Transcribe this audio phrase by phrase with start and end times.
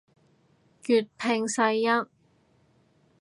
[0.83, 1.85] 粵拼世一